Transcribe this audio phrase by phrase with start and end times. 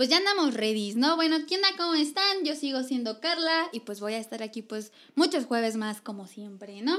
[0.00, 1.14] pues ya andamos ready, ¿no?
[1.16, 1.68] Bueno, ¿qué onda?
[1.76, 2.42] ¿Cómo están?
[2.42, 6.26] Yo sigo siendo Carla y pues voy a estar aquí pues muchos jueves más como
[6.26, 6.96] siempre, ¿no?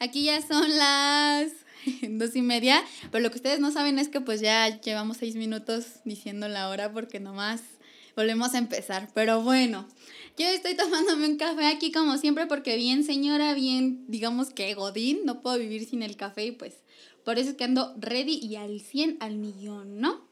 [0.00, 1.52] Aquí ya son las
[2.02, 2.82] dos y media,
[3.12, 6.68] pero lo que ustedes no saben es que pues ya llevamos seis minutos diciendo la
[6.68, 7.62] hora porque nomás
[8.16, 9.08] volvemos a empezar.
[9.14, 9.86] Pero bueno,
[10.36, 15.20] yo estoy tomándome un café aquí como siempre porque bien señora, bien digamos que godín,
[15.24, 16.74] no puedo vivir sin el café y pues
[17.24, 20.31] por eso es que ando ready y al 100 al millón, ¿no?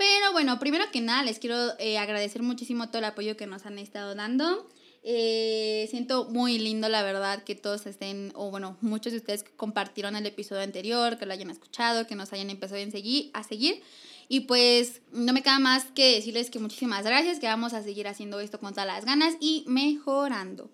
[0.00, 3.66] Pero bueno, primero que nada les quiero eh, agradecer muchísimo todo el apoyo que nos
[3.66, 4.66] han estado dando.
[5.02, 9.50] Eh, siento muy lindo, la verdad, que todos estén, o bueno, muchos de ustedes que
[9.50, 13.42] compartieron el episodio anterior, que lo hayan escuchado, que nos hayan empezado a seguir, a
[13.42, 13.82] seguir.
[14.26, 18.08] Y pues no me queda más que decirles que muchísimas gracias, que vamos a seguir
[18.08, 20.70] haciendo esto con todas las ganas y mejorando.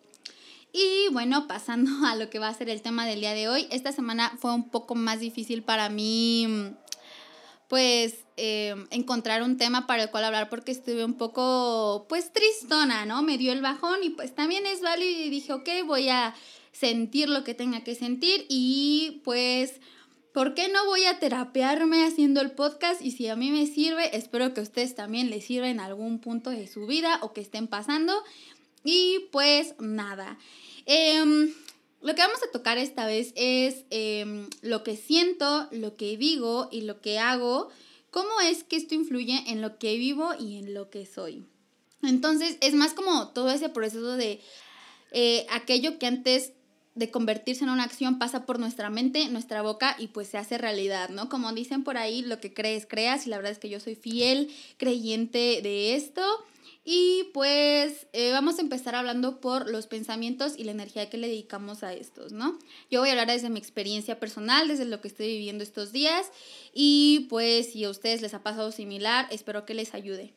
[0.72, 3.66] Y bueno, pasando a lo que va a ser el tema del día de hoy,
[3.72, 6.76] esta semana fue un poco más difícil para mí,
[7.68, 13.06] pues, eh, encontrar un tema para el cual hablar porque estuve un poco, pues, tristona,
[13.06, 13.22] ¿no?
[13.22, 16.34] Me dio el bajón y pues también es válido y dije, ok, voy a
[16.73, 19.80] sentir lo que tenga que sentir y pues...
[20.32, 23.00] ¿Por qué no voy a terapearme haciendo el podcast?
[23.00, 26.18] Y si a mí me sirve, espero que a ustedes también les sirva en algún
[26.18, 28.12] punto de su vida o que estén pasando.
[28.84, 30.36] Y pues nada.
[30.84, 31.54] Em,
[32.02, 36.68] lo que vamos a tocar esta vez es em, lo que siento, lo que digo
[36.70, 37.68] y lo que hago.
[38.10, 41.44] ¿Cómo es que esto influye en lo que vivo y en lo que soy?
[42.02, 44.40] Entonces, es más como todo ese proceso de
[45.12, 46.52] eh, aquello que antes
[46.94, 50.56] de convertirse en una acción pasa por nuestra mente, nuestra boca y pues se hace
[50.56, 51.28] realidad, ¿no?
[51.28, 53.96] Como dicen por ahí, lo que crees, creas y la verdad es que yo soy
[53.96, 56.22] fiel creyente de esto.
[56.88, 61.26] Y pues eh, vamos a empezar hablando por los pensamientos y la energía que le
[61.26, 62.60] dedicamos a estos, ¿no?
[62.92, 66.31] Yo voy a hablar desde mi experiencia personal, desde lo que estoy viviendo estos días
[66.72, 70.32] y pues si a ustedes les ha pasado similar, espero que les ayude.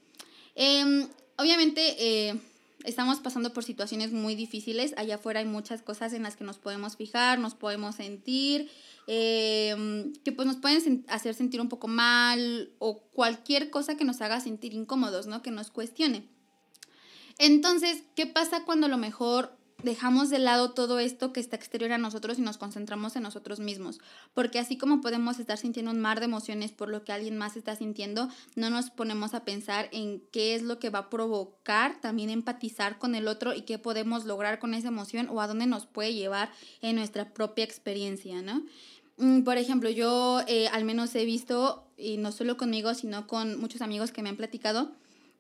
[0.55, 2.41] Em, obviamente eh,
[2.83, 6.57] estamos pasando por situaciones muy difíciles, allá afuera hay muchas cosas en las que nos
[6.57, 8.71] podemos fijar, nos podemos sentir,
[9.05, 14.19] em, que pues nos pueden hacer sentir un poco mal o cualquier cosa que nos
[14.21, 15.43] haga sentir incómodos, ¿no?
[15.43, 16.38] Que nos cuestione.
[17.39, 21.93] Entonces, ¿qué pasa cuando a lo mejor dejamos de lado todo esto que está exterior
[21.93, 24.01] a nosotros y nos concentramos en nosotros mismos?
[24.33, 27.55] Porque así como podemos estar sintiendo un mar de emociones por lo que alguien más
[27.55, 32.01] está sintiendo, no nos ponemos a pensar en qué es lo que va a provocar
[32.01, 35.65] también empatizar con el otro y qué podemos lograr con esa emoción o a dónde
[35.65, 36.51] nos puede llevar
[36.81, 38.63] en nuestra propia experiencia, ¿no?
[39.15, 43.57] Mm, por ejemplo, yo eh, al menos he visto, y no solo conmigo, sino con
[43.61, 44.91] muchos amigos que me han platicado,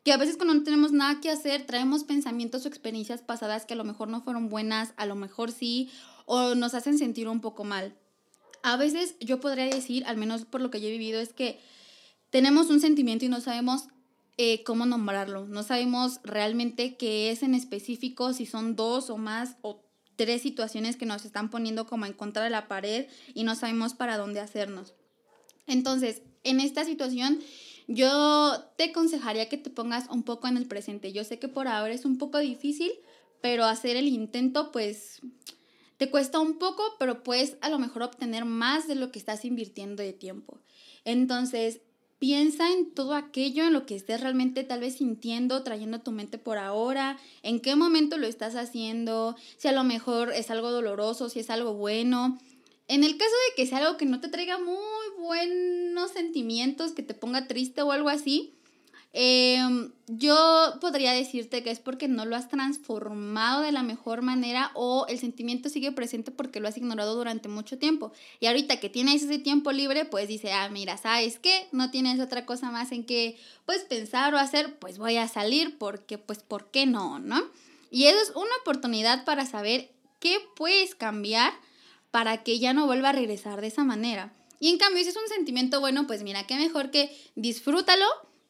[0.09, 3.75] que a veces cuando no tenemos nada que hacer, traemos pensamientos o experiencias pasadas que
[3.75, 5.91] a lo mejor no fueron buenas, a lo mejor sí,
[6.25, 7.93] o nos hacen sentir un poco mal.
[8.63, 11.59] A veces yo podría decir, al menos por lo que yo he vivido, es que
[12.31, 13.83] tenemos un sentimiento y no sabemos
[14.37, 19.57] eh, cómo nombrarlo, no sabemos realmente qué es en específico, si son dos o más
[19.61, 19.83] o
[20.15, 23.05] tres situaciones que nos están poniendo como en contra de la pared
[23.35, 24.95] y no sabemos para dónde hacernos.
[25.67, 27.41] Entonces, en esta situación
[27.89, 31.11] yo te aconsejaría que te pongas un poco en el presente.
[31.11, 32.91] Yo sé que por ahora es un poco difícil,
[33.41, 35.21] pero hacer el intento pues
[35.97, 39.43] te cuesta un poco, pero puedes a lo mejor obtener más de lo que estás
[39.43, 40.59] invirtiendo de tiempo.
[41.03, 41.81] Entonces,
[42.19, 46.11] piensa en todo aquello en lo que estés realmente tal vez sintiendo, trayendo a tu
[46.11, 50.69] mente por ahora, en qué momento lo estás haciendo, si a lo mejor es algo
[50.69, 52.37] doloroso, si es algo bueno.
[52.87, 57.03] En el caso de que sea algo que no te traiga muy buenos sentimientos, que
[57.03, 58.53] te ponga triste o algo así,
[59.11, 60.35] em, yo
[60.81, 65.17] podría decirte que es porque no lo has transformado de la mejor manera o el
[65.19, 68.11] sentimiento sigue presente porque lo has ignorado durante mucho tiempo.
[68.39, 71.67] Y ahorita que tienes ese tiempo libre, pues dice, ah, mira, ¿sabes qué?
[71.71, 75.77] No tienes otra cosa más en que pues pensar o hacer, pues voy a salir
[75.77, 77.19] porque pues ¿por qué no?
[77.19, 77.41] ¿No?
[77.91, 81.53] Y eso es una oportunidad para saber qué puedes cambiar
[82.11, 84.33] para que ya no vuelva a regresar de esa manera.
[84.59, 88.05] Y en cambio, si es un sentimiento bueno, pues mira, qué mejor que disfrútalo,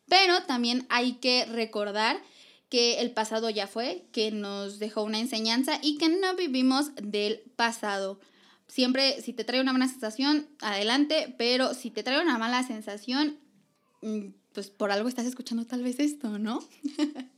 [0.08, 2.22] pero también hay que recordar
[2.70, 7.42] que el pasado ya fue, que nos dejó una enseñanza y que no vivimos del
[7.56, 8.20] pasado.
[8.68, 13.40] Siempre, si te trae una buena sensación, adelante, pero si te trae una mala sensación,
[14.02, 16.64] mm, pues por algo estás escuchando tal vez esto, ¿no?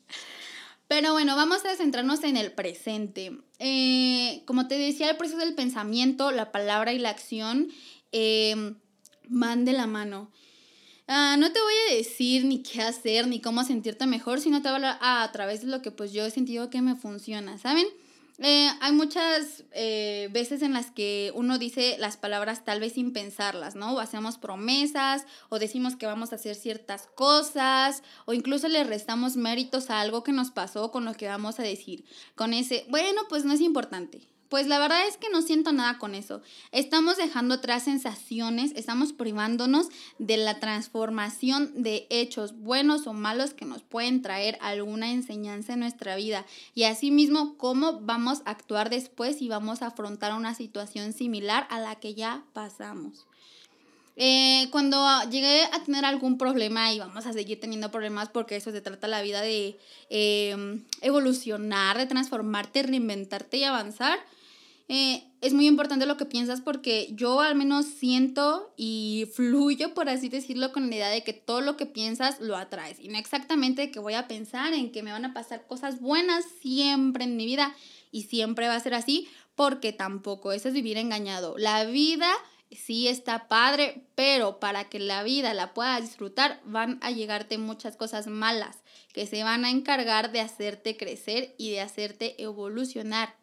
[0.92, 3.38] Pero bueno, vamos a centrarnos en el presente.
[3.60, 7.70] Eh, como te decía, el proceso del pensamiento, la palabra y la acción
[8.12, 8.76] eh,
[9.28, 10.32] van de la mano.
[11.08, 14.70] Ah, no te voy a decir ni qué hacer ni cómo sentirte mejor, sino te
[14.70, 17.58] voy a hablar a, través de lo que pues yo he sentido que me funciona,
[17.58, 17.86] ¿saben?
[18.38, 23.12] Eh, hay muchas eh, veces en las que uno dice las palabras tal vez sin
[23.14, 23.94] pensarlas, ¿no?
[23.94, 29.36] O hacemos promesas, o decimos que vamos a hacer ciertas cosas, o incluso le restamos
[29.36, 32.06] méritos a algo que nos pasó con lo que vamos a decir.
[32.36, 34.28] Con ese, bueno, pues no es importante.
[34.52, 36.42] Pues la verdad es que no siento nada con eso.
[36.74, 39.88] Estamos dejando atrás sensaciones, estamos privándonos
[40.20, 45.80] de la transformación de hechos buenos o malos que nos pueden traer alguna enseñanza en
[45.80, 46.46] nuestra vida.
[46.76, 51.80] Y asimismo, cómo vamos a actuar después si vamos a afrontar una situación similar a
[51.80, 53.26] la que ya pasamos.
[54.18, 58.74] Eh, cuando llegué a tener algún problema y vamos a seguir teniendo problemas porque eso
[58.74, 64.20] se trata la vida de eh, evolucionar, de transformarte, reinventarte y avanzar,
[64.94, 70.10] eh, es muy importante lo que piensas porque yo al menos siento y fluyo, por
[70.10, 73.00] así decirlo, con la idea de que todo lo que piensas lo atraes.
[73.00, 76.44] Y no exactamente que voy a pensar en que me van a pasar cosas buenas
[76.62, 77.74] siempre en mi vida
[78.12, 81.56] y siempre va a ser así porque tampoco eso es vivir engañado.
[81.58, 82.30] La vida
[82.70, 87.96] sí está padre, pero para que la vida la puedas disfrutar van a llegarte muchas
[87.96, 88.80] cosas malas
[89.14, 93.41] que se van a encargar de hacerte crecer y de hacerte evolucionar.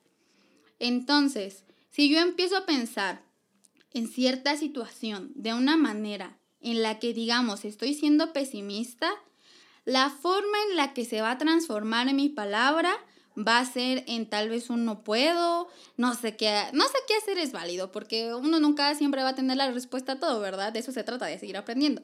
[0.78, 3.22] Entonces, si yo empiezo a pensar
[3.92, 9.10] en cierta situación de una manera en la que digamos estoy siendo pesimista,
[9.84, 12.94] la forma en la que se va a transformar en mi palabra
[13.36, 17.14] va a ser en tal vez un no puedo, no sé qué, no sé qué
[17.14, 20.72] hacer es válido, porque uno nunca siempre va a tener la respuesta a todo, ¿verdad?
[20.72, 22.02] De eso se trata, de seguir aprendiendo.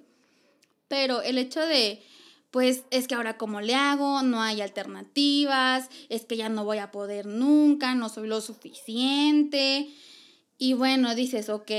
[0.88, 2.03] Pero el hecho de
[2.55, 6.79] pues es que ahora cómo le hago, no hay alternativas, es que ya no voy
[6.79, 9.89] a poder nunca, no soy lo suficiente.
[10.56, 11.73] Y bueno, dices, ok,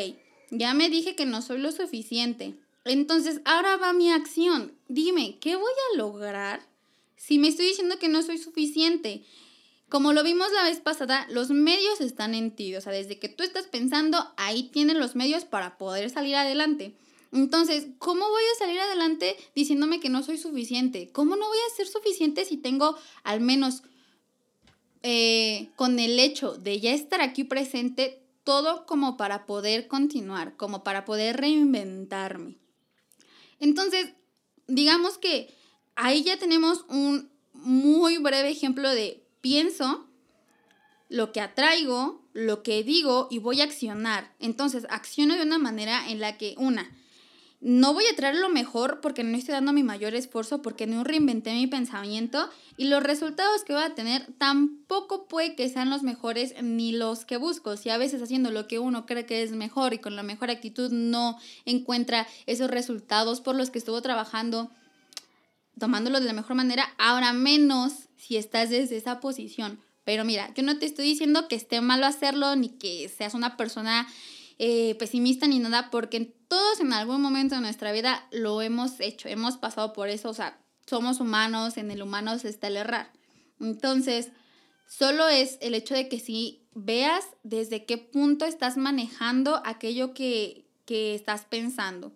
[0.51, 2.55] ya me dije que no soy lo suficiente.
[2.83, 4.73] Entonces, ahora va mi acción.
[4.89, 6.67] Dime, ¿qué voy a lograr
[7.15, 9.23] si me estoy diciendo que no soy suficiente?
[9.87, 12.75] Como lo vimos la vez pasada, los medios están en ti.
[12.75, 16.97] O sea, desde que tú estás pensando, ahí tienes los medios para poder salir adelante.
[17.35, 21.11] Entonces, ¿cómo voy a salir adelante diciéndome que no soy suficiente?
[21.11, 23.83] ¿Cómo no voy a ser suficiente si tengo al menos
[25.03, 30.85] eh, con el hecho de ya estar aquí presente todo como para poder continuar, como
[30.85, 32.57] para poder reinventarme?
[33.59, 34.13] Entonces,
[34.67, 35.53] digamos que
[35.95, 40.07] ahí ya tenemos un muy breve ejemplo de pienso,
[41.09, 44.33] lo que atraigo, lo que digo y voy a accionar.
[44.39, 46.89] Entonces, acciono de una manera en la que, una,
[47.65, 51.03] no voy a traer lo mejor porque no estoy dando mi mayor esfuerzo, porque no
[51.03, 52.47] reinventé mi pensamiento
[52.77, 57.25] y los resultados que voy a tener tampoco puede que sean los mejores ni los
[57.25, 57.75] que busco.
[57.75, 60.51] Si a veces haciendo lo que uno cree que es mejor y con la mejor
[60.51, 64.69] actitud no encuentra esos resultados por los que estuvo trabajando,
[65.79, 69.81] tomándolo de la mejor manera, ahora menos si estás desde esa posición.
[70.03, 73.57] Pero mira, yo no te estoy diciendo que esté malo hacerlo ni que seas una
[73.57, 74.07] persona
[74.57, 79.27] eh, pesimista ni nada, porque todos en algún momento de nuestra vida lo hemos hecho,
[79.27, 83.11] hemos pasado por eso, o sea, somos humanos, en el humano se está el errar.
[83.59, 84.29] Entonces,
[84.87, 90.65] solo es el hecho de que si veas desde qué punto estás manejando aquello que,
[90.85, 92.11] que estás pensando.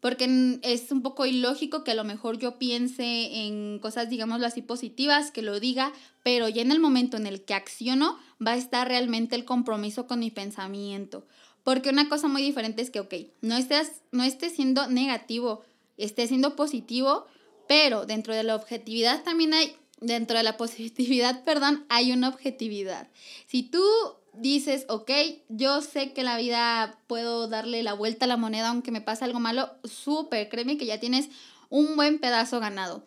[0.00, 4.62] Porque es un poco ilógico que a lo mejor yo piense en cosas, digámoslo así,
[4.62, 5.92] positivas, que lo diga,
[6.22, 10.06] pero ya en el momento en el que acciono va a estar realmente el compromiso
[10.06, 11.26] con mi pensamiento.
[11.68, 13.12] Porque una cosa muy diferente es que, ok,
[13.42, 15.62] no estés, no siendo negativo,
[15.98, 17.26] estés siendo positivo,
[17.68, 23.08] pero dentro de la objetividad también hay, dentro de la positividad, perdón, hay una objetividad.
[23.46, 23.84] Si tú
[24.32, 25.10] dices, ok,
[25.50, 29.26] yo sé que la vida puedo darle la vuelta a la moneda aunque me pase
[29.26, 31.28] algo malo, súper, créeme que ya tienes
[31.68, 33.04] un buen pedazo ganado.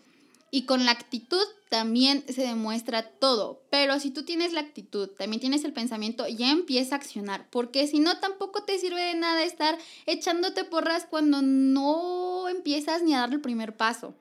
[0.54, 3.64] Y con la actitud también se demuestra todo.
[3.70, 7.50] Pero si tú tienes la actitud, también tienes el pensamiento, ya empieza a accionar.
[7.50, 13.16] Porque si no, tampoco te sirve de nada estar echándote porras cuando no empiezas ni
[13.16, 14.14] a dar el primer paso.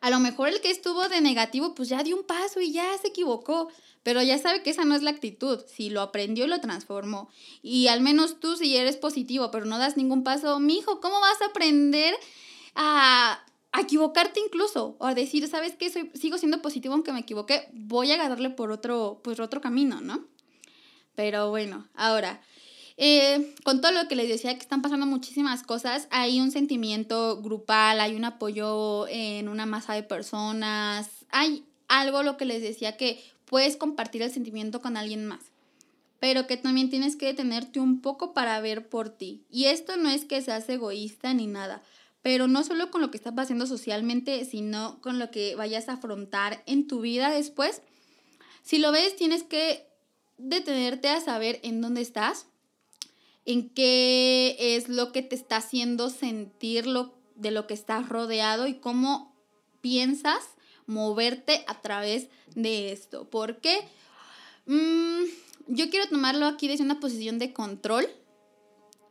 [0.00, 2.86] A lo mejor el que estuvo de negativo, pues ya dio un paso y ya
[3.00, 3.68] se equivocó.
[4.02, 5.60] Pero ya sabe que esa no es la actitud.
[5.66, 7.30] Si lo aprendió y lo transformó.
[7.62, 11.40] Y al menos tú, si eres positivo, pero no das ningún paso, mijo, ¿cómo vas
[11.40, 12.14] a aprender
[12.74, 13.43] a
[13.74, 15.90] a equivocarte incluso, o a decir, ¿sabes qué?
[15.90, 20.00] Soy, sigo siendo positivo aunque me equivoqué, voy a agarrarle por otro, pues, otro camino,
[20.00, 20.24] ¿no?
[21.16, 22.40] Pero bueno, ahora,
[22.96, 27.42] eh, con todo lo que les decía que están pasando muchísimas cosas, hay un sentimiento
[27.42, 32.96] grupal, hay un apoyo en una masa de personas, hay algo lo que les decía
[32.96, 35.50] que puedes compartir el sentimiento con alguien más
[36.20, 39.44] pero que también tienes que detenerte un poco para ver por ti.
[39.50, 41.82] Y esto no es que seas egoísta ni nada,
[42.24, 45.92] pero no solo con lo que está pasando socialmente, sino con lo que vayas a
[45.92, 47.82] afrontar en tu vida después.
[48.62, 49.86] Si lo ves, tienes que
[50.38, 52.46] detenerte a saber en dónde estás,
[53.44, 58.66] en qué es lo que te está haciendo sentir lo, de lo que estás rodeado
[58.66, 59.36] y cómo
[59.82, 60.42] piensas
[60.86, 63.28] moverte a través de esto.
[63.28, 63.86] Porque
[64.64, 65.24] mm,
[65.66, 68.08] yo quiero tomarlo aquí desde una posición de control.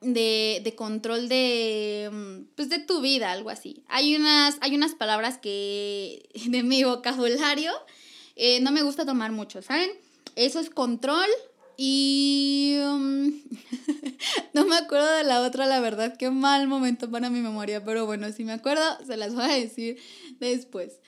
[0.04, 3.84] De, control de, mm, pues de tu vida, algo así.
[3.88, 7.72] Hay unas, hay unas palabras que de mi vocabulario
[8.36, 9.92] eh, no me gusta tomar mucho, ¿saben?
[10.36, 11.30] Eso es control
[11.78, 12.78] y...
[12.82, 13.34] Um,
[14.54, 18.06] no me acuerdo de la otra, la verdad, qué mal momento para mi memoria, pero
[18.06, 19.98] bueno, si me acuerdo, se las voy a decir
[20.40, 21.00] después.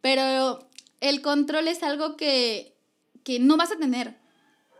[0.00, 0.68] Pero
[1.00, 2.76] el control es algo que,
[3.22, 4.16] que no vas a tener.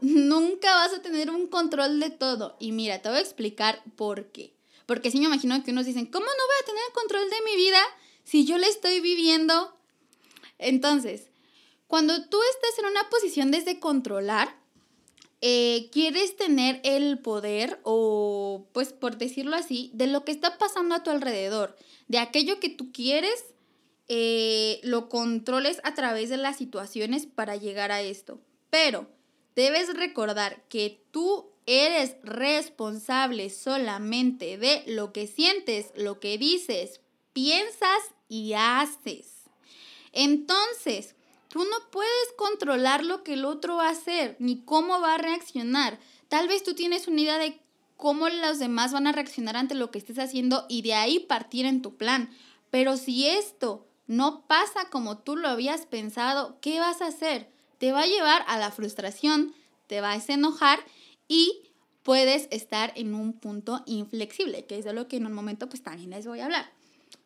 [0.05, 2.57] Nunca vas a tener un control de todo.
[2.61, 4.55] Y mira, te voy a explicar por qué.
[4.85, 7.57] Porque sí me imagino que unos dicen, ¿cómo no voy a tener control de mi
[7.57, 7.81] vida
[8.23, 9.75] si yo la estoy viviendo?
[10.59, 11.31] Entonces,
[11.87, 14.55] cuando tú estás en una posición desde controlar,
[15.41, 20.95] eh, quieres tener el poder o, pues por decirlo así, de lo que está pasando
[20.95, 21.77] a tu alrededor,
[22.09, 23.43] de aquello que tú quieres,
[24.09, 28.39] eh, lo controles a través de las situaciones para llegar a esto.
[28.69, 29.14] Pero
[29.57, 37.01] debes recordar que tú eres responsable solamente de lo que sientes, lo que dices,
[37.33, 39.45] piensas y haces.
[40.13, 41.15] Entonces,
[41.55, 45.19] Tú no puedes controlar lo que el otro va a hacer, ni cómo va a
[45.19, 46.01] reaccionar.
[46.27, 47.61] Tal vez tú tienes una idea de
[47.97, 51.65] cómo los demás van a reaccionar ante lo que estés haciendo y de ahí partir
[51.65, 52.29] en tu plan.
[52.73, 57.54] Pero si esto no pasa como tú lo habías pensado, ¿qué vas a hacer?
[57.85, 59.55] Te va a llevar a la frustración,
[59.89, 60.83] te vas a enojar
[61.29, 61.69] y
[62.03, 65.83] puedes estar en un punto inflexible, que es de lo que en un momento pues
[65.83, 66.73] también les voy a hablar.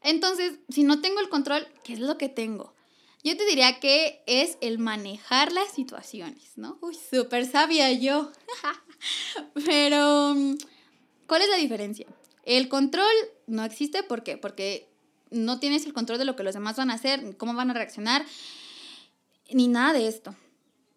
[0.03, 2.75] Entonces, si no tengo el control, ¿qué es lo que tengo?
[3.23, 6.77] Yo te diría que es el manejar las situaciones, ¿no?
[6.81, 8.33] Uy, súper sabia yo.
[9.65, 10.35] Pero,
[11.29, 12.09] ¿cuál es la diferencia?
[12.43, 13.15] El control
[13.47, 14.37] no existe, ¿por qué?
[14.37, 14.88] Porque
[15.31, 17.75] no tienes el control de lo que los demás van a hacer, cómo van a
[17.75, 18.27] reaccionar,
[19.53, 20.35] ni nada de esto.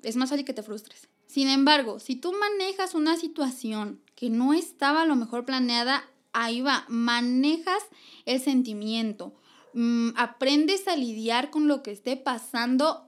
[0.03, 1.08] Es más fácil que te frustres.
[1.27, 6.03] Sin embargo, si tú manejas una situación que no estaba lo mejor planeada,
[6.34, 7.84] ahí va, manejas
[8.25, 9.34] el sentimiento,
[9.74, 13.08] Mm, aprendes a lidiar con lo que esté pasando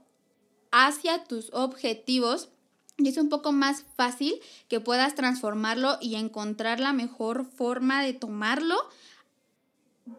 [0.72, 2.50] hacia tus objetivos
[2.98, 8.14] y es un poco más fácil que puedas transformarlo y encontrar la mejor forma de
[8.14, 8.78] tomarlo,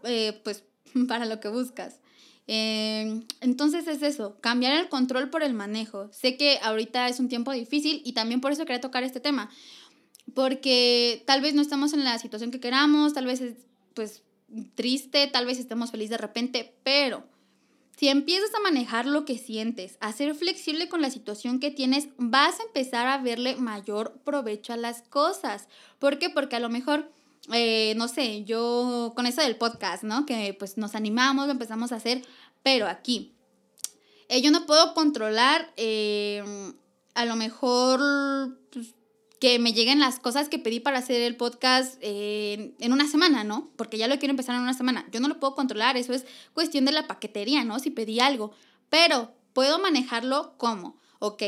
[0.02, 0.64] eh, pues
[1.08, 2.00] para lo que buscas.
[2.46, 6.10] Em, entonces es eso, cambiar el control por el manejo.
[6.12, 9.50] Sé que ahorita es un tiempo difícil y también por eso quería tocar este tema,
[10.34, 13.54] porque tal vez no estamos en la situación que queramos, tal vez es,
[13.94, 14.22] pues
[14.74, 17.24] triste, tal vez estemos felices de repente, pero
[17.96, 22.08] si empiezas a manejar lo que sientes, a ser flexible con la situación que tienes,
[22.18, 25.68] vas a empezar a verle mayor provecho a las cosas.
[26.00, 26.28] ¿Por qué?
[26.28, 27.12] Porque a lo mejor,
[27.52, 30.24] eh, no sé, yo con eso del podcast, ¿no?
[30.24, 32.22] Que pues nos animamos, lo empezamos a hacer,
[32.62, 33.34] pero aquí,
[34.28, 36.42] eh, yo no puedo controlar, eh,
[37.14, 38.94] a lo mejor, pues,
[39.40, 43.70] que me lleguen las cosas que pedí para hacer el podcast en una semana, ¿no?
[43.76, 45.06] Porque ya lo quiero empezar en una semana.
[45.12, 46.24] Yo no lo puedo controlar, eso es
[46.54, 47.78] cuestión de la paquetería, ¿no?
[47.78, 48.52] Si pedí algo,
[48.88, 51.42] pero puedo manejarlo como, ok,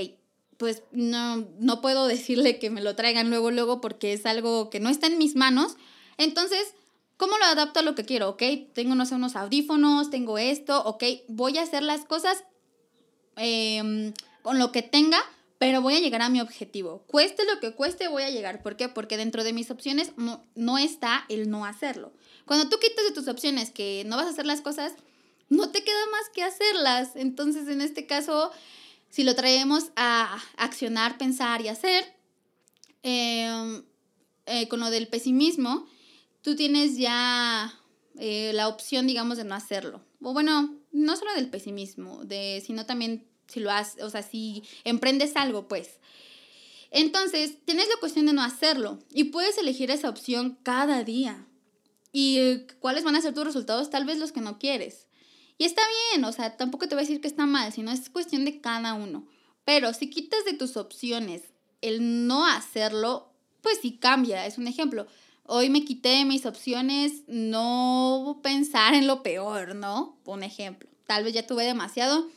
[0.58, 4.80] pues no, no puedo decirle que me lo traigan luego, luego, porque es algo que
[4.80, 5.76] no está en mis manos.
[6.18, 6.75] Entonces,
[7.16, 8.30] ¿cómo lo adapto a lo que quiero?
[8.30, 12.44] Ok, tengo, no sé, unos audífonos, tengo esto, ok, voy a hacer las cosas
[13.36, 15.18] em, con lo que tenga,
[15.58, 17.02] pero voy a llegar a mi objetivo.
[17.06, 18.62] Cueste lo que cueste, voy a llegar.
[18.62, 18.88] ¿Por qué?
[18.88, 22.12] Porque dentro de mis opciones no, está el no hacerlo.
[22.44, 24.92] Cuando tú quitas de tus opciones que no vas a hacer las cosas,
[25.48, 27.16] no te queda más que hacerlas.
[27.16, 28.52] Entonces, en este caso,
[29.16, 32.04] si lo traemos a accionar, pensar y hacer,
[33.02, 33.82] em,
[34.44, 35.87] eh, con lo del pesimismo,
[36.42, 37.73] tú tienes ya
[38.18, 40.04] eh, la opción, digamos, de no hacerlo.
[40.20, 44.62] O bueno, no solo del pesimismo, de, sino también si lo haces, o sea, si
[44.85, 45.99] emprendes algo, pues.
[46.90, 51.46] Entonces, tienes la cuestión de no hacerlo y puedes elegir esa opción cada día.
[52.12, 53.88] ¿Y eh, cuáles van a ser tus resultados?
[53.88, 55.05] Tal vez los que no quieres.
[55.58, 55.82] Y está
[56.12, 58.60] bien, o sea, tampoco te voy a decir que está mal, sino es cuestión de
[58.60, 59.26] cada uno.
[59.64, 61.42] Pero si quitas de tus opciones
[61.80, 63.32] el no hacerlo,
[63.62, 64.46] pues sí cambia.
[64.46, 65.06] Es un ejemplo.
[65.44, 70.18] Hoy me quité mis opciones no pensar en lo peor, ¿no?
[70.25, 70.88] Un ejemplo.
[71.06, 72.28] Tal vez ya tuve demasiado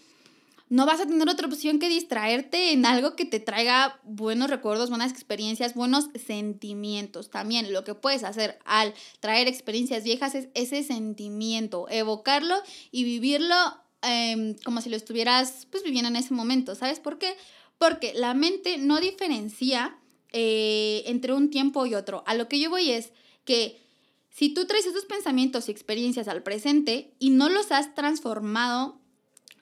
[0.69, 4.89] no vas a tener otra opción que distraerte en algo que te traiga buenos recuerdos,
[4.89, 7.31] buenas experiencias, buenos sentimientos.
[7.31, 12.55] También lo que puedes hacer al traer experiencias viejas es ese sentimiento, evocarlo
[12.91, 13.55] y vivirlo
[14.03, 16.75] em, como si lo estuvieras pues viviendo en ese momento.
[16.75, 17.35] ¿Sabes por qué?
[17.79, 19.97] Porque la mente no diferencia
[20.31, 22.23] eh, entre un tiempo y otro.
[22.27, 23.11] A lo que yo voy es
[23.43, 23.81] que
[24.29, 28.99] si tú traes esos pensamientos y experiencias al presente y no los has transformado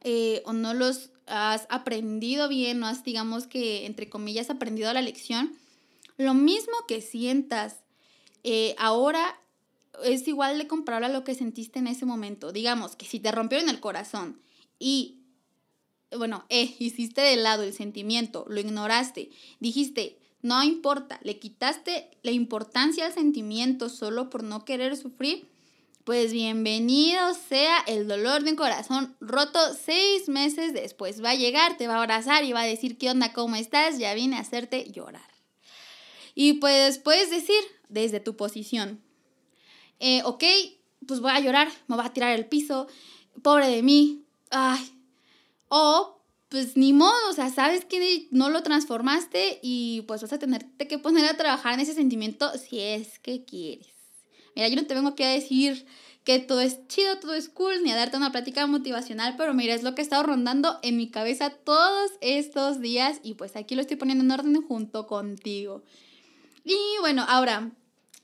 [0.09, 5.01] eh, o no los has aprendido bien, no has, digamos que, entre comillas, aprendido la
[5.01, 5.51] lección,
[6.15, 7.81] lo mismo que sientas
[8.45, 9.37] eh, ahora
[10.05, 12.53] es igual de comparable a lo que sentiste en ese momento.
[12.53, 14.39] Digamos que si te rompieron el corazón
[14.79, 15.17] y,
[16.17, 22.31] bueno, eh, hiciste de lado el sentimiento, lo ignoraste, dijiste, no importa, le quitaste la
[22.31, 25.49] importancia al sentimiento solo por no querer sufrir,
[26.07, 31.21] pues bienvenido sea el dolor de un corazón roto seis meses después.
[31.21, 33.33] Va a llegar, te va a abrazar y va a decir, ¿qué onda?
[33.33, 33.99] ¿Cómo estás?
[33.99, 35.29] Ya vine a hacerte llorar.
[36.33, 39.01] Y pues puedes decir desde tu posición,
[39.99, 40.45] eh, ok,
[41.05, 42.87] pues voy a llorar, me voy a tirar el piso,
[43.41, 44.89] pobre de mí, ay.
[45.67, 50.39] O pues ni modo, o sea, sabes que no lo transformaste y pues vas a
[50.39, 53.96] tenerte que poner a trabajar en ese sentimiento si es que quieres.
[54.57, 55.85] Mira, yo no te vengo aquí a decir
[56.23, 59.75] que todo es chido, todo es cool, ni a darte una plática motivacional, pero mira,
[59.75, 63.75] es lo que he estado rondando en mi cabeza todos estos días y pues aquí
[63.75, 65.83] lo estoy poniendo en orden junto contigo.
[66.65, 67.69] Y bueno, ahora,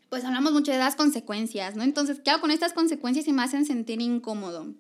[0.10, 1.84] pues hablamos mucho de las consecuencias, ¿no?
[1.84, 4.74] Entonces, ¿qué hago con estas consecuencias y me hacen sentir incómodo?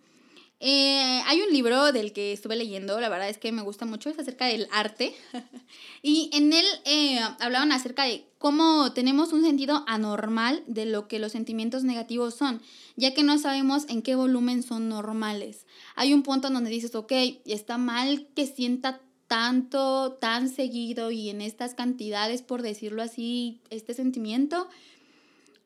[0.65, 4.09] Eh, hay un libro del que estuve leyendo, la verdad es que me gusta mucho,
[4.09, 5.13] es acerca del arte.
[6.01, 11.19] y en él eh, hablaban acerca de cómo tenemos un sentido anormal de lo que
[11.19, 12.61] los sentimientos negativos son,
[12.95, 15.65] ya que no sabemos en qué volumen son normales.
[15.97, 17.11] Hay un punto donde dices, ok,
[17.43, 23.93] está mal que sienta tanto, tan seguido y en estas cantidades, por decirlo así, este
[23.93, 24.69] sentimiento.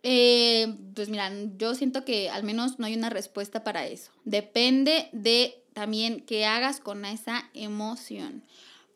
[0.04, 4.12] Eh, pues mira, yo siento que al menos no hay una respuesta para eso.
[4.26, 8.44] Depende de también qué hagas con esa emoción.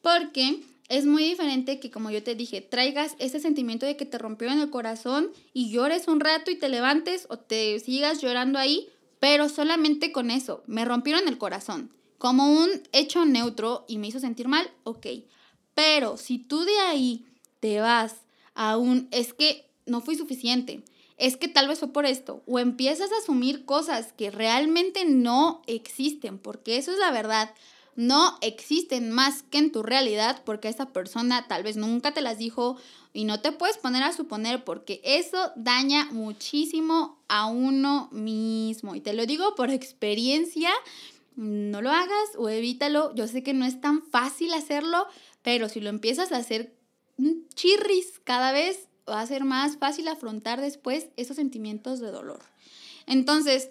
[0.01, 4.17] Porque es muy diferente que, como yo te dije, traigas ese sentimiento de que te
[4.17, 8.59] rompió en el corazón y llores un rato y te levantes o te sigas llorando
[8.59, 8.89] ahí,
[9.19, 11.93] pero solamente con eso, me rompieron el corazón.
[12.17, 15.07] Como un hecho neutro y me hizo sentir mal, ok.
[15.73, 17.25] Pero si tú de ahí
[17.59, 18.15] te vas
[18.53, 20.83] a un, es que no fui suficiente,
[21.17, 25.61] es que tal vez fue por esto, o empiezas a asumir cosas que realmente no
[25.67, 27.53] existen, porque eso es la verdad,
[27.95, 32.37] no existen más que en tu realidad, porque esa persona tal vez nunca te las
[32.37, 32.77] dijo
[33.13, 38.95] y no te puedes poner a suponer, porque eso daña muchísimo a uno mismo.
[38.95, 40.71] Y te lo digo por experiencia,
[41.35, 45.05] no lo hagas o evítalo, yo sé que no es tan fácil hacerlo,
[45.41, 46.75] pero si lo empiezas a hacer
[47.53, 52.41] chirris cada vez, va a ser más fácil afrontar después esos sentimientos de dolor.
[53.05, 53.69] Entonces,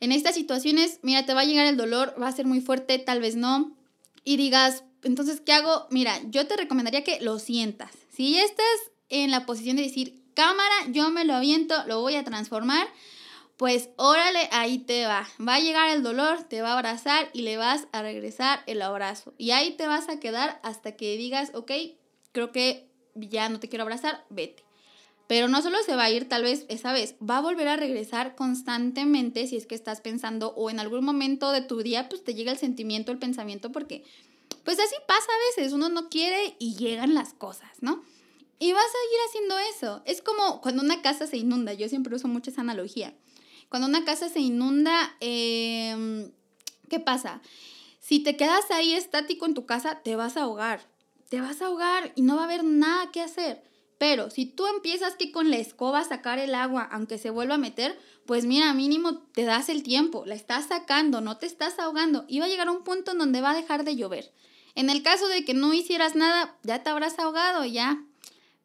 [0.00, 2.98] en estas situaciones, mira, te va a llegar el dolor, va a ser muy fuerte,
[2.98, 3.76] tal vez no,
[4.24, 5.86] y digas, entonces, ¿qué hago?
[5.90, 7.90] Mira, yo te recomendaría que lo sientas.
[8.10, 8.64] Si estás
[9.08, 12.86] en la posición de decir, cámara, yo me lo aviento, lo voy a transformar,
[13.56, 15.28] pues órale, ahí te va.
[15.46, 18.82] Va a llegar el dolor, te va a abrazar y le vas a regresar el
[18.82, 19.34] abrazo.
[19.38, 21.70] Y ahí te vas a quedar hasta que digas, ok,
[22.32, 24.64] creo que ya no te quiero abrazar, vete.
[25.26, 27.76] Pero no solo se va a ir tal vez esa vez, va a volver a
[27.76, 32.22] regresar constantemente si es que estás pensando o en algún momento de tu día pues
[32.24, 34.04] te llega el sentimiento, el pensamiento, porque
[34.64, 38.02] pues así pasa a veces, uno no quiere y llegan las cosas, ¿no?
[38.58, 40.02] Y vas a seguir haciendo eso.
[40.04, 43.14] Es como cuando una casa se inunda, yo siempre uso mucho esa analogía.
[43.68, 46.30] Cuando una casa se inunda, em,
[46.88, 47.40] ¿qué pasa?
[47.98, 50.91] Si te quedas ahí estático en tu casa, te vas a ahogar
[51.32, 53.62] te vas a ahogar y no va a haber nada que hacer.
[53.96, 57.54] Pero si tú empiezas que con la escoba a sacar el agua, aunque se vuelva
[57.54, 61.78] a meter, pues mira, mínimo te das el tiempo, la estás sacando, no te estás
[61.78, 64.30] ahogando y va a llegar un punto en donde va a dejar de llover.
[64.74, 68.04] En el caso de que no hicieras nada, ya te habrás ahogado, ya.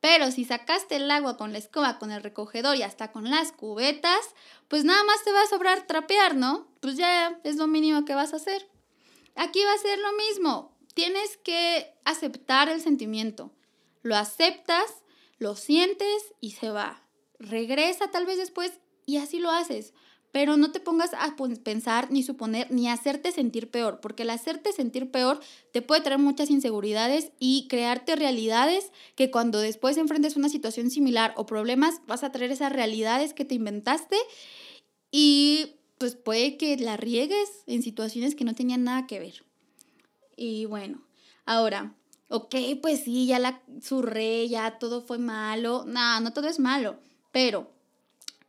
[0.01, 3.53] Pero si sacaste el agua con la escoba, con el recogedor y hasta con las
[3.53, 4.35] cubetas,
[4.67, 6.67] pues nada más te va a sobrar trapear, ¿no?
[6.81, 8.69] Pues ya es lo mínimo que vas a hacer.
[9.35, 13.51] Aquí va a ser lo mismo tienes que aceptar el sentimiento.
[14.01, 15.03] Lo aceptas,
[15.37, 17.03] lo sientes y se va.
[17.37, 19.93] Regresa tal vez después y así lo haces.
[20.31, 24.73] Pero no te pongas a pensar, ni suponer, ni hacerte sentir peor, porque el hacerte
[24.73, 25.39] sentir peor
[25.71, 31.31] te puede traer muchas inseguridades y crearte realidades que cuando después enfrentes una situación similar
[31.37, 34.17] o problemas, vas a traer esas realidades que te inventaste
[35.11, 39.46] y pues puede que la riegues en situaciones que no tenían nada que ver.
[40.37, 41.01] Y bueno,
[41.45, 41.93] ahora,
[42.29, 45.83] ok, pues sí, ya la surré, ya todo fue malo.
[45.85, 46.99] No, no todo es malo,
[47.33, 47.69] pero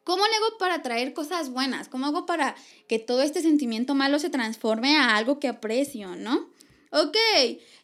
[0.05, 1.89] ¿cómo le hago para traer cosas buenas?
[1.89, 2.55] ¿Cómo hago para
[2.87, 6.51] que todo este sentimiento malo se transforme a algo que aprecio, no?
[6.91, 7.17] Ok,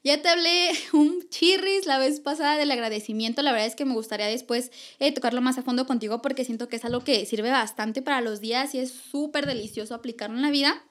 [0.03, 3.43] ya te hablé un chirris la vez pasada del agradecimiento.
[3.43, 6.69] La verdad es que me gustaría después eh, tocarlo más a fondo contigo porque siento
[6.69, 10.43] que es algo que sirve bastante para los días y es súper delicioso aplicarlo en
[10.43, 10.83] la vida.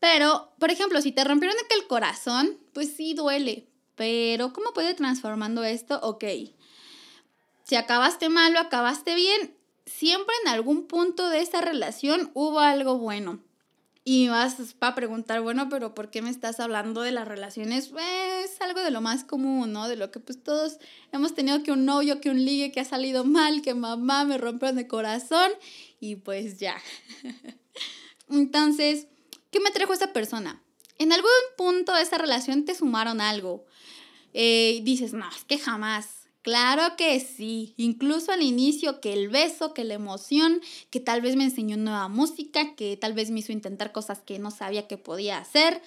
[0.00, 3.68] Pero, por ejemplo, si te rompieron el corazón, pues sí duele.
[3.96, 5.98] Pero, ¿cómo puede transformando esto?
[6.02, 6.24] Ok.
[7.64, 9.56] Si acabaste mal o acabaste bien,
[9.86, 13.40] siempre en algún punto de esta relación hubo algo bueno.
[14.04, 17.88] Y vas a preguntar, bueno, pero ¿por qué me estás hablando de las relaciones?
[17.88, 18.06] Pues
[18.44, 19.86] es algo de lo más común, ¿no?
[19.86, 20.78] De lo que pues todos
[21.12, 24.38] hemos tenido que un novio, que un ligue, que ha salido mal, que mamá me
[24.38, 25.50] rompió de corazón
[26.00, 26.76] y pues ya.
[28.30, 29.08] Entonces,
[29.50, 30.62] ¿qué me trajo esta persona?
[30.98, 33.64] En algún punto de esa relación te sumaron algo.
[34.34, 36.18] Eh, dices, no, es que jamás.
[36.42, 41.36] Claro que sí, incluso al inicio que el beso, que la emoción, que tal vez
[41.36, 44.96] me enseñó nueva música, que tal vez me hizo intentar cosas que no sabía que
[44.96, 45.82] podía hacer.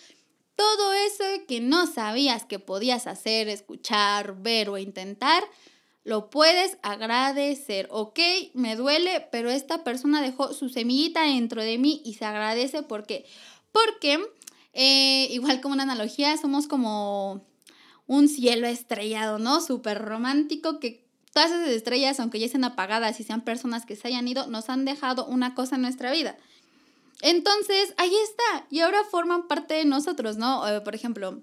[0.56, 5.44] Todo eso que no sabías que podías hacer, escuchar, ver o intentar,
[6.04, 7.88] lo puedes agradecer.
[7.92, 8.20] Ok,
[8.54, 13.26] me duele, pero esta persona dejó su semillita dentro de mí y se agradece porque,
[13.72, 14.20] porque,
[14.74, 17.46] eh, igual como una analogía, somos como
[18.08, 19.62] un cielo estrellado, ¿no?
[19.62, 24.08] Súper romántico que todas esas estrellas, aunque ya estén apagadas y sean personas que se
[24.08, 26.38] hayan ido, nos han dejado una cosa en nuestra vida.
[27.22, 28.66] Entonces, ahí está.
[28.70, 30.68] Y ahora forman parte de nosotros, ¿no?
[30.68, 31.42] Eh, por ejemplo,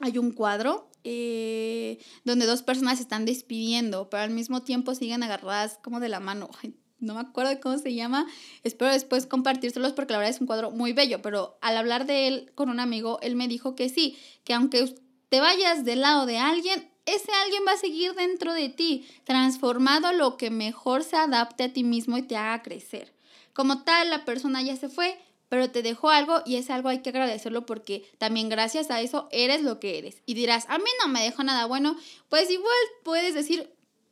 [0.00, 5.22] hay un cuadro eh, donde dos personas se están despidiendo, pero al mismo tiempo siguen
[5.22, 6.50] agarradas como de la mano.
[6.98, 8.26] no me acuerdo cómo se llama.
[8.64, 11.22] Espero después compartírselos porque la verdad es un cuadro muy bello.
[11.22, 14.94] Pero al hablar de él con un amigo, él me dijo que sí, que aunque
[15.28, 20.08] te vayas del lado de alguien, ese alguien va a seguir dentro de ti, transformado
[20.08, 23.14] a lo que mejor se adapte a ti mismo y te haga crecer.
[23.52, 25.16] Como tal, la persona ya se fue,
[25.48, 29.28] pero te dejó algo y ese algo hay que agradecerlo porque también gracias a eso
[29.30, 30.22] eres lo que eres.
[30.26, 31.96] Y dirás, a mí no me dejó nada bueno,
[32.28, 33.70] pues igual puedes decir,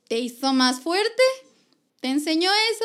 [0.08, 1.22] te hizo más fuerte,
[2.00, 2.84] te enseñó eso,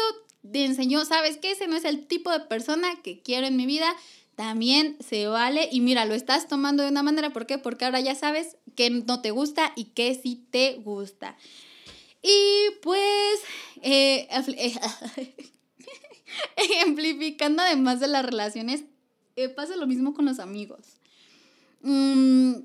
[0.51, 3.65] te enseñó, sabes que ese no es el tipo de persona que quiero en mi
[3.65, 3.93] vida,
[4.35, 5.67] también se vale.
[5.71, 7.57] Y mira, lo estás tomando de una manera, ¿por qué?
[7.57, 11.37] Porque ahora ya sabes qué no te gusta y qué sí te gusta.
[12.21, 13.41] Y pues,
[13.81, 14.29] eh,
[16.55, 18.83] ejemplificando además de las relaciones,
[19.35, 20.99] eh, pasa lo mismo con los amigos.
[21.81, 22.55] Mm,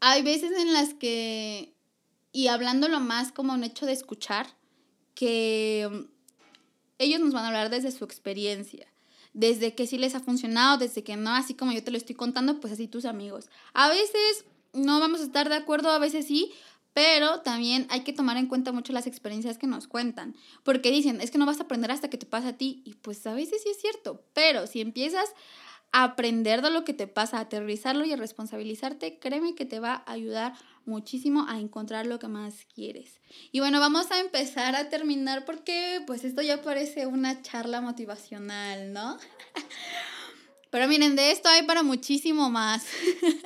[0.00, 1.74] hay veces en las que,
[2.32, 4.46] y hablándolo más como un hecho de escuchar,
[5.14, 6.06] que
[6.98, 8.86] ellos nos van a hablar desde su experiencia
[9.32, 12.16] desde que sí les ha funcionado, desde que no, así como yo te lo estoy
[12.16, 13.48] contando, pues así tus amigos.
[13.72, 16.52] A veces no vamos a estar de acuerdo, a veces sí,
[16.92, 21.20] pero también hay que tomar en cuenta mucho las experiencias que nos cuentan, porque dicen,
[21.20, 23.34] es que no vas a aprender hasta que te pasa a ti, y pues a
[23.34, 25.30] veces sí es cierto, pero si empiezas
[25.92, 29.80] a aprender de lo que te pasa, a aterrizarlo y a responsabilizarte, créeme que te
[29.80, 33.20] va a ayudar muchísimo a encontrar lo que más quieres.
[33.52, 38.92] Y bueno, vamos a empezar a terminar porque pues esto ya parece una charla motivacional,
[38.92, 39.18] ¿no?
[40.70, 42.86] Pero miren, de esto hay para muchísimo más.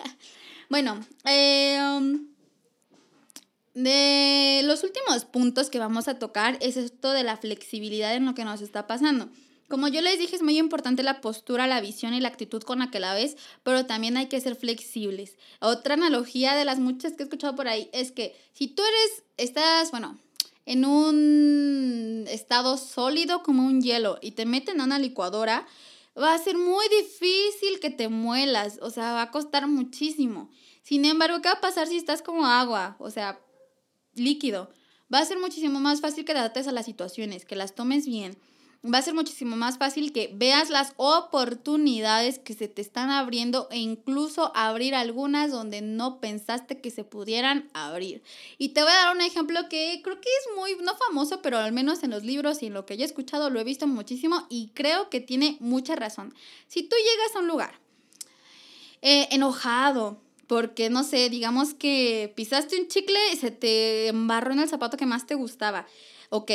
[0.69, 2.29] bueno, em,
[3.75, 8.35] de los últimos puntos que vamos a tocar es esto de la flexibilidad en lo
[8.35, 9.29] que nos está pasando.
[9.69, 12.79] Como yo les dije, es muy importante la postura, la visión y la actitud con
[12.79, 15.37] la que la ves, pero también hay que ser flexibles.
[15.61, 19.25] Otra analogía de las muchas que he escuchado por ahí es que si tú eres,
[19.37, 20.19] estás, bueno,
[20.67, 25.67] en un estado sólido como un hielo y te meten a una licuadora,
[26.17, 30.51] va a ser muy difícil que te muelas, o sea, va a costar muchísimo.
[30.83, 33.41] Sin embargo, ¿qué va a pasar si estás como agua, o sea,
[34.17, 34.71] líquido?
[35.13, 38.07] Va a ser muchísimo más fácil que te adaptes a las situaciones, que las tomes
[38.07, 38.37] bien
[38.93, 43.69] va a ser muchísimo más fácil que veas las oportunidades que se te están abriendo
[43.71, 48.23] e incluso abrir algunas donde no pensaste que se pudieran abrir.
[48.59, 51.59] Y te voy a dar un ejemplo que creo que es muy, no famoso, pero
[51.59, 53.87] al menos en los libros y en lo que yo he escuchado lo he visto
[53.87, 56.35] muchísimo y creo que tiene mucha razón.
[56.69, 57.81] Si tú llegas a un lugar
[59.01, 64.61] eh, enojado, porque no sé, digamos que pisaste un chicle y se te embarró en
[64.61, 65.87] el zapato que más te gustaba.
[66.31, 66.51] Ok,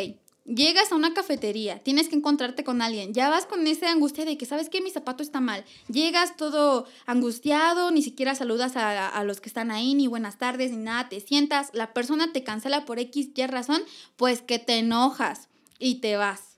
[0.49, 4.35] Llegas a una cafetería, tienes que encontrarte con alguien, ya vas con esa angustia de
[4.35, 5.63] que sabes que mi zapato está mal.
[5.89, 10.77] Llegas todo angustiado, ni siquiera saludas a, los que están ahí, ni buenas tardes, ni
[10.77, 13.83] nada, te sientas, la persona te cancela por X, Y razón,
[14.17, 16.57] pues que te enojas y te vas.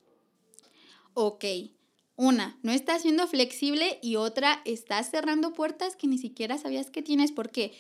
[1.13, 1.43] Ok,
[2.21, 7.01] una, no estás siendo flexible y otra, estás cerrando puertas que ni siquiera sabías que
[7.01, 7.31] tienes.
[7.31, 7.73] porque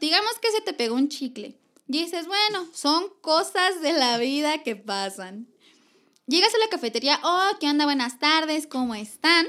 [0.00, 1.56] Digamos que se te pegó un chicle.
[1.86, 5.46] Y dices, bueno, son cosas de la vida que pasan.
[6.26, 7.84] Llegas a la cafetería, oh, ¿qué onda?
[7.84, 9.46] Buenas tardes, ¿cómo están?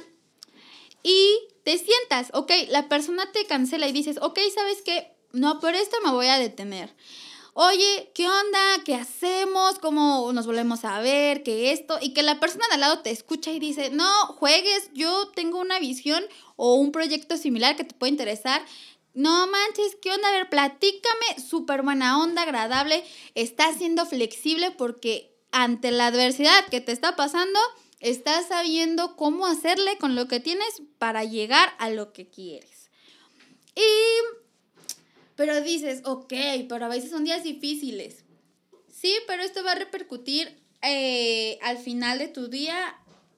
[1.01, 5.15] Y te sientas, ok, la persona te cancela y dices, ok, ¿sabes qué?
[5.31, 6.93] No, por esto me voy a detener.
[7.57, 8.83] Oye, ¿qué onda?
[8.83, 9.79] ¿Qué hacemos?
[9.79, 11.41] ¿Cómo nos volvemos a ver?
[11.41, 11.97] ¿Qué esto?
[12.01, 15.61] Y que la persona de al lado te escucha y dice, no, juegues, yo tengo
[15.61, 16.21] una visión
[16.57, 18.61] o un proyecto similar que te puede interesar.
[19.13, 20.27] No manches, ¿qué onda?
[20.27, 26.81] A ver, platícame, súper buena onda, agradable, está siendo flexible porque ante la adversidad que
[26.81, 27.61] te está pasando,
[28.01, 32.91] estás sabiendo cómo hacerle con lo que tienes para llegar a lo que quieres.
[33.77, 34.44] Y
[35.35, 36.33] pero dices, ok,
[36.69, 38.23] pero a veces son días difíciles.
[38.89, 42.95] Sí, pero esto va a repercutir eh, al final de tu día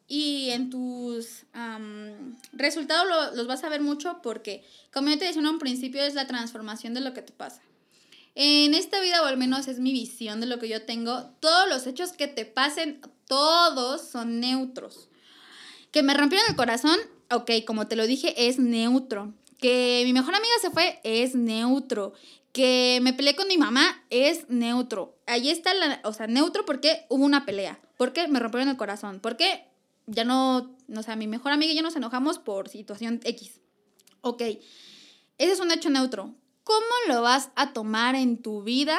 [0.07, 1.45] y en tus
[2.53, 6.13] resultados los vas a ver mucho porque, como yo te decía en un principio, es
[6.13, 7.61] la transformación de lo que te pasa.
[8.35, 11.67] En esta vida, o al menos es mi visión de lo que yo tengo, todos
[11.67, 15.09] los hechos que te pasen, todos son neutros.
[15.91, 16.99] Que me rompieron el corazón,
[17.31, 19.33] ok, como te lo dije, es neutro.
[19.57, 22.13] Que mi mejor amiga se fue es neutro.
[22.51, 25.15] Que me peleé con mi mamá es neutro.
[25.25, 27.79] Ahí está la, o sea, neutro porque hubo una pelea.
[27.97, 29.19] Porque me rompieron el corazón.
[29.21, 29.65] Porque
[30.07, 33.59] ya no, o sea, mi mejor amiga y yo nos enojamos por situación X.
[34.21, 36.33] Ok, ese es un hecho neutro.
[36.63, 38.97] ¿Cómo lo vas a tomar en tu vida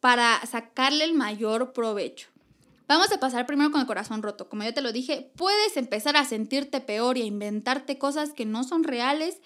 [0.00, 2.28] para sacarle el mayor provecho?
[2.88, 4.48] Vamos a pasar primero con el corazón roto.
[4.48, 8.46] Como ya te lo dije, puedes empezar a sentirte peor y a inventarte cosas que
[8.46, 9.42] no son reales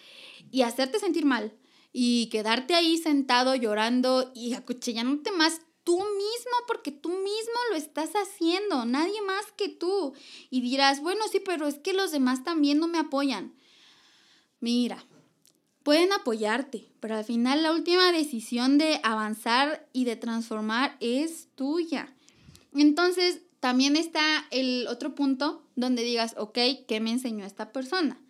[0.53, 1.53] y hacerte sentir mal
[1.93, 8.11] y quedarte ahí sentado llorando y acuchillándote más tú mismo porque tú mismo lo estás
[8.13, 10.15] haciendo, nadie más que tú.
[10.49, 13.55] Y dirás, bueno, sí, pero es que los demás también no me apoyan.
[14.61, 15.05] Mira,
[15.83, 22.15] pueden apoyarte, pero al final la última decisión de avanzar y de transformar es tuya.
[22.75, 26.59] Entonces, también está el otro punto donde digas, ok,
[26.89, 28.21] ¿qué me enseñó esta persona?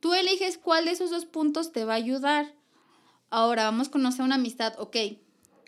[0.00, 2.54] Tú eliges cuál de esos dos puntos te va a ayudar.
[3.30, 4.96] Ahora vamos a conocer una amistad, ok.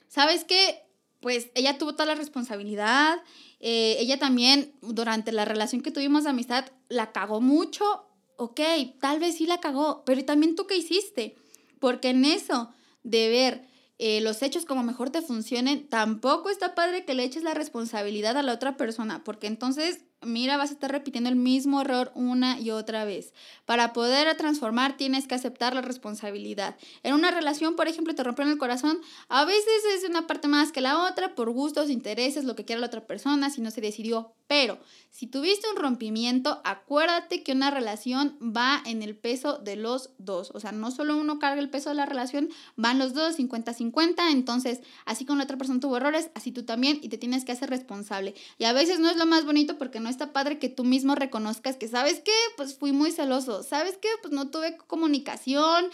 [0.09, 0.83] ¿Sabes qué?
[1.21, 3.23] Pues ella tuvo toda la responsabilidad.
[3.61, 8.07] Eh, ella también, durante la relación que tuvimos de amistad, la cagó mucho.
[8.37, 8.61] Ok,
[9.01, 11.37] tal vez sí la cagó, pero también tú qué hiciste?
[11.79, 12.73] Porque en eso
[13.03, 13.72] de ver
[14.05, 18.37] eh, los hechos como mejor te funcionen, tampoco está padre que le eches la responsabilidad
[18.37, 22.59] a la otra persona, porque entonces mira, vas a estar repitiendo el mismo error una
[22.61, 23.33] y otra vez.
[23.67, 26.77] Para poder transformar tienes que aceptar la responsabilidad.
[27.03, 30.73] En una relación, por ejemplo, te rompieron el corazón, a veces es una parte más
[30.73, 33.81] que la otra, por gustos, intereses, lo que quiera la otra persona, si no se
[33.81, 34.35] decidió.
[34.47, 34.79] Pero
[35.11, 40.51] si tuviste un rompimiento, acuérdate que una relación va en el peso de los dos.
[40.55, 44.31] O sea, no solo uno carga el peso de la relación, van los dos 50-50.
[44.31, 47.53] Entonces, así como la otra persona tuvo errores, así tú también y te tienes que
[47.53, 48.35] hacer responsable.
[48.59, 51.17] Y a veces no es lo más bonito porque no está padre que tú mismo
[51.17, 52.33] reconozcas que, ¿sabes qué?
[52.57, 54.09] Pues fui muy celoso, ¿sabes qué?
[54.21, 55.91] Pues no tuve comunicación,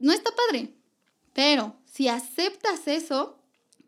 [0.00, 0.74] no está padre.
[1.32, 3.38] Pero si aceptas eso,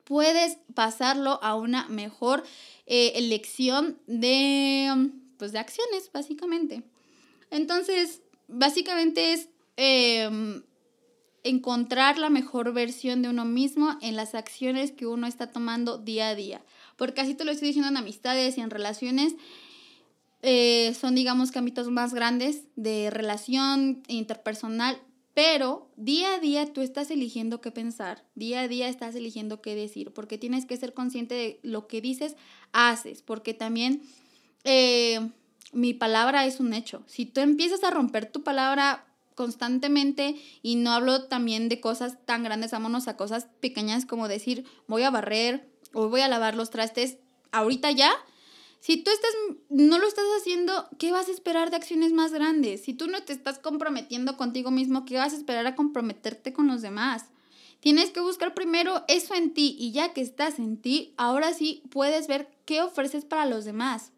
[0.05, 2.45] puedes pasarlo a una mejor
[2.87, 6.83] eh, elección de, pues, de acciones, básicamente.
[7.51, 10.63] Entonces, básicamente es em,
[11.45, 16.29] encontrar la mejor versión de uno mismo en las acciones que uno está tomando día
[16.29, 16.63] a día
[16.97, 19.35] porque así te lo estoy diciendo en amistades y en relaciones,
[20.43, 25.01] eh, son digamos que ámbitos más grandes de relación interpersonal,
[25.35, 29.75] pero día a día tú estás eligiendo qué pensar, día a día estás eligiendo qué
[29.75, 32.37] decir, porque tienes que ser consciente de lo que dices,
[32.73, 34.03] haces, porque también
[34.65, 35.31] eh,
[35.73, 37.03] mi palabra es un hecho.
[37.07, 42.45] Si tú empiezas a romper tu palabra constantemente y no hablo también de cosas tan
[42.45, 46.71] grandes, vámonos a cosas pequeñas como decir voy a barrer, o voy a lavar los
[46.71, 47.19] trastes
[47.51, 48.13] ahorita ya,
[48.83, 49.31] si tú estás,
[49.69, 52.83] no lo estás haciendo, ¿qué vas a esperar de acciones más grandes?
[52.83, 56.67] Si tú no te estás comprometiendo contigo mismo, ¿qué vas a esperar a comprometerte con
[56.67, 57.27] los demás?
[57.79, 61.85] Tienes que buscar primero eso en ti y ya que estás en ti, ahora sí
[61.91, 64.11] puedes ver qué ofreces para los demás.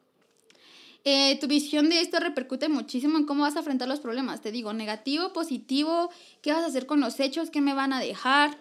[1.04, 4.40] Eh, tu visión de esto repercute muchísimo en cómo vas a enfrentar los problemas.
[4.40, 6.08] Te digo, negativo, positivo,
[6.40, 8.58] qué vas a hacer con los hechos, qué me van a dejar,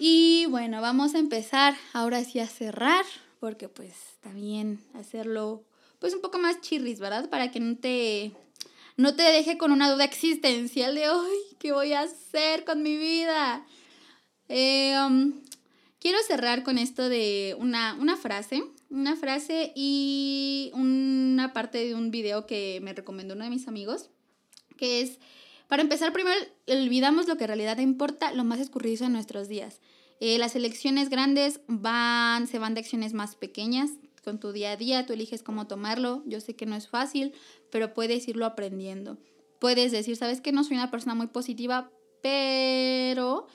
[0.00, 3.04] y bueno, vamos a empezar ahora sí a cerrar,
[3.38, 3.92] porque pues
[4.34, 5.62] bien hacerlo
[5.98, 7.28] pues un poco más chirris, ¿verdad?
[7.28, 8.32] Para que no te,
[8.96, 12.96] no te deje con una duda existencial de, hoy ¿qué voy a hacer con mi
[12.96, 13.66] vida?
[14.48, 15.34] Eh, um,
[15.98, 22.10] quiero cerrar con esto de una, una frase, una frase y una parte de un
[22.10, 24.08] video que me recomendó uno de mis amigos,
[24.78, 25.18] que es
[25.70, 29.80] para empezar, primero olvidamos lo que en realidad importa, lo más escurridizo de nuestros días.
[30.18, 33.92] Eh, las elecciones grandes van, se van de acciones más pequeñas,
[34.24, 36.24] con tu día a día, tú eliges cómo tomarlo.
[36.26, 37.34] Yo sé que no es fácil,
[37.70, 39.16] pero puedes irlo aprendiendo.
[39.60, 41.88] Puedes decir, sabes que no soy una persona muy positiva,
[42.20, 43.46] pero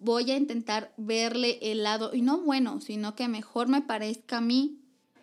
[0.00, 4.40] voy a intentar verle el lado, y no bueno, sino que mejor me parezca a
[4.42, 4.80] mí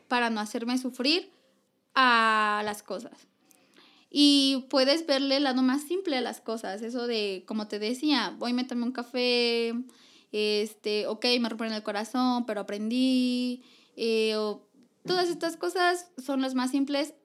[0.07, 1.33] para no hacerme sufrir
[1.95, 3.27] a las cosas.
[4.15, 8.35] Y puedes verle el lado más simple a las cosas, eso de, como te decía,
[8.37, 9.73] voy a meterme un café,
[10.31, 13.63] este, ok, me rompen el corazón, pero aprendí,
[13.97, 14.35] eh,
[15.03, 17.15] todas estas cosas son las más simples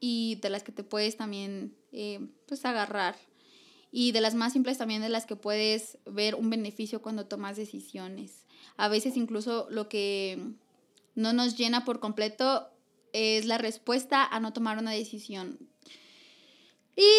[0.00, 3.16] y de las que te puedes también, eh, pues, agarrar.
[3.90, 7.58] Y de las más simples también de las que puedes ver un beneficio cuando tomas
[7.58, 8.46] decisiones.
[8.78, 10.54] A veces incluso lo que
[11.14, 12.70] no nos llena por completo
[13.12, 15.58] es la respuesta a no tomar una decisión.
[16.98, 17.12] Y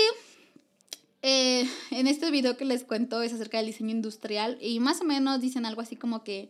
[1.21, 5.05] eh, en este video que les cuento es acerca del diseño industrial y más o
[5.05, 6.49] menos dicen algo así como que,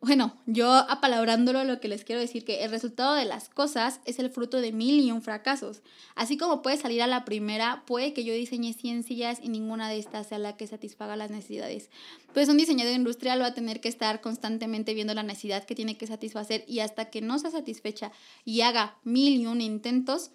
[0.00, 4.20] bueno, yo apalabrándolo lo que les quiero decir que el resultado de las cosas es
[4.20, 5.82] el fruto de mil y un fracasos.
[6.14, 9.98] Así como puede salir a la primera, puede que yo diseñe ciencias y ninguna de
[9.98, 11.90] estas sea la que satisfaga las necesidades.
[12.32, 15.96] Pues un diseñador industrial va a tener que estar constantemente viendo la necesidad que tiene
[15.96, 18.12] que satisfacer y hasta que no sea satisfecha
[18.44, 20.30] y haga mil y un intentos,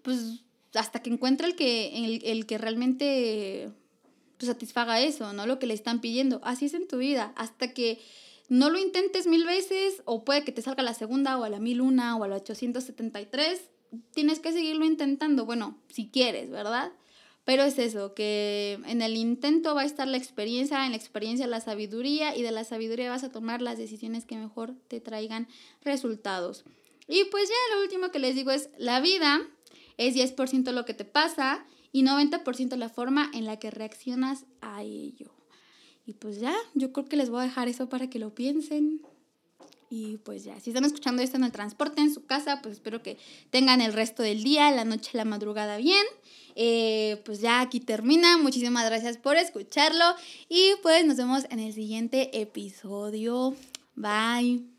[0.00, 0.40] pues
[0.74, 3.70] hasta que encuentre el que, el, que realmente
[4.38, 5.46] pues, satisfaga eso, ¿no?
[5.46, 6.40] Lo que le están pidiendo.
[6.44, 7.32] Así es en tu vida.
[7.36, 8.00] Hasta que
[8.48, 11.60] no lo intentes mil veces, o puede que te salga la segunda, o a la
[11.60, 13.60] mil una, o a la 873,
[14.14, 15.44] tienes que seguirlo intentando.
[15.44, 16.92] Bueno, si quieres, ¿verdad?
[17.44, 21.46] Pero es eso, que en el intento va a estar la experiencia, en la experiencia
[21.46, 25.48] la sabiduría, y de la sabiduría vas a tomar las decisiones que mejor te traigan
[25.82, 26.64] resultados.
[27.08, 29.40] Y pues ya lo último que les digo es, la vida
[29.96, 34.82] es 10% lo que te pasa y 90% la forma en la que reaccionas a
[34.82, 35.32] ello.
[36.06, 39.02] Y pues ya, yo creo que les voy a dejar eso para que lo piensen.
[39.88, 43.02] Y pues ya, si están escuchando esto en el transporte, en su casa, pues espero
[43.02, 43.18] que
[43.50, 46.04] tengan el resto del día, la noche, la madrugada bien.
[46.54, 48.38] Eh, pues ya aquí termina.
[48.38, 50.04] Muchísimas gracias por escucharlo.
[50.48, 53.54] Y pues nos vemos en el siguiente episodio.
[53.94, 54.71] Bye.